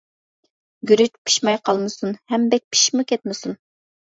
[0.91, 3.57] گۈرۈچ پىشماي قالمىسۇن ھەم بەك پىشىپمۇ كەتمىسۇن.